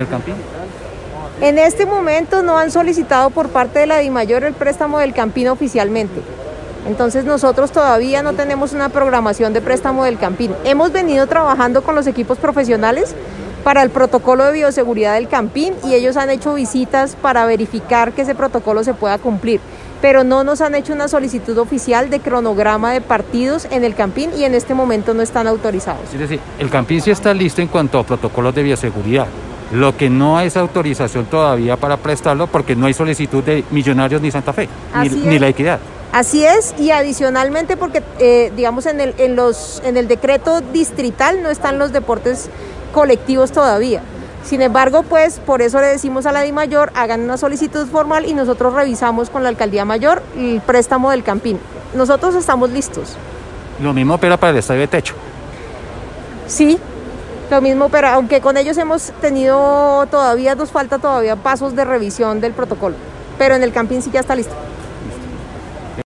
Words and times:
el 0.00 0.08
Campín? 0.08 0.34
En 1.40 1.56
este 1.56 1.86
momento 1.86 2.42
no 2.42 2.58
han 2.58 2.72
solicitado 2.72 3.30
por 3.30 3.50
parte 3.50 3.78
de 3.78 3.86
la 3.86 3.98
DIMAYOR 3.98 4.42
el 4.42 4.52
préstamo 4.52 4.98
del 4.98 5.14
Campín 5.14 5.46
oficialmente. 5.46 6.20
Entonces 6.88 7.24
nosotros 7.24 7.70
todavía 7.70 8.20
no 8.20 8.32
tenemos 8.32 8.72
una 8.72 8.88
programación 8.88 9.52
de 9.52 9.60
préstamo 9.60 10.02
del 10.02 10.18
Campín. 10.18 10.50
Hemos 10.64 10.90
venido 10.90 11.28
trabajando 11.28 11.84
con 11.84 11.94
los 11.94 12.08
equipos 12.08 12.38
profesionales 12.38 13.14
para 13.62 13.84
el 13.84 13.90
protocolo 13.90 14.44
de 14.46 14.54
bioseguridad 14.54 15.14
del 15.14 15.28
Campín 15.28 15.74
y 15.84 15.94
ellos 15.94 16.16
han 16.16 16.28
hecho 16.28 16.54
visitas 16.54 17.14
para 17.14 17.46
verificar 17.46 18.12
que 18.14 18.22
ese 18.22 18.34
protocolo 18.34 18.82
se 18.82 18.94
pueda 18.94 19.18
cumplir, 19.18 19.60
pero 20.02 20.24
no 20.24 20.42
nos 20.42 20.60
han 20.60 20.74
hecho 20.74 20.92
una 20.92 21.06
solicitud 21.06 21.56
oficial 21.58 22.10
de 22.10 22.18
cronograma 22.18 22.92
de 22.92 23.00
partidos 23.00 23.68
en 23.70 23.84
el 23.84 23.94
Campín 23.94 24.30
y 24.36 24.42
en 24.42 24.56
este 24.56 24.74
momento 24.74 25.14
no 25.14 25.22
están 25.22 25.46
autorizados. 25.46 26.12
Es 26.12 26.18
decir, 26.18 26.40
el 26.58 26.68
Campín 26.68 27.00
sí 27.00 27.12
está 27.12 27.32
listo 27.32 27.62
en 27.62 27.68
cuanto 27.68 28.00
a 28.00 28.02
protocolos 28.02 28.52
de 28.56 28.64
bioseguridad. 28.64 29.28
Lo 29.74 29.96
que 29.96 30.08
no 30.08 30.38
es 30.38 30.56
autorización 30.56 31.24
todavía 31.26 31.76
para 31.76 31.96
prestarlo 31.96 32.46
porque 32.46 32.76
no 32.76 32.86
hay 32.86 32.94
solicitud 32.94 33.42
de 33.42 33.64
Millonarios 33.72 34.22
ni 34.22 34.30
Santa 34.30 34.52
Fe, 34.52 34.68
ni, 35.02 35.08
ni, 35.08 35.38
la 35.40 35.48
equidad. 35.48 35.80
Así 36.12 36.44
es, 36.44 36.76
y 36.78 36.92
adicionalmente 36.92 37.76
porque, 37.76 38.00
eh, 38.20 38.52
digamos, 38.54 38.86
en 38.86 39.00
el, 39.00 39.14
en, 39.18 39.34
los, 39.34 39.82
en 39.84 39.96
el 39.96 40.06
decreto 40.06 40.60
distrital 40.60 41.42
no 41.42 41.50
están 41.50 41.80
los 41.80 41.92
deportes 41.92 42.50
colectivos 42.92 43.50
todavía. 43.50 44.00
Sin 44.44 44.62
embargo, 44.62 45.02
pues 45.02 45.40
por 45.40 45.60
eso 45.60 45.80
le 45.80 45.88
decimos 45.88 46.24
a 46.26 46.30
la 46.30 46.42
DIMAYOR, 46.42 46.92
Mayor, 46.92 46.92
hagan 46.94 47.22
una 47.22 47.36
solicitud 47.36 47.88
formal 47.88 48.26
y 48.26 48.34
nosotros 48.34 48.74
revisamos 48.74 49.28
con 49.28 49.42
la 49.42 49.48
Alcaldía 49.48 49.84
Mayor 49.84 50.22
el 50.38 50.60
préstamo 50.60 51.10
del 51.10 51.24
Campín. 51.24 51.58
Nosotros 51.94 52.36
estamos 52.36 52.70
listos. 52.70 53.16
Lo 53.82 53.92
mismo 53.92 54.14
opera 54.14 54.36
para 54.36 54.52
el 54.52 54.58
estadio 54.58 54.82
de 54.82 54.86
techo. 54.86 55.14
Sí, 56.46 56.78
lo 57.50 57.60
mismo, 57.60 57.88
pero 57.88 58.08
aunque 58.08 58.40
con 58.40 58.56
ellos 58.56 58.76
hemos 58.78 59.12
tenido 59.20 60.06
todavía, 60.06 60.54
nos 60.54 60.70
falta 60.70 60.98
todavía 60.98 61.36
pasos 61.36 61.76
de 61.76 61.84
revisión 61.84 62.40
del 62.40 62.52
protocolo, 62.52 62.96
pero 63.38 63.54
en 63.54 63.62
el 63.62 63.72
Campín 63.72 64.02
sí 64.02 64.10
ya 64.12 64.20
está 64.20 64.34
listo. 64.34 64.54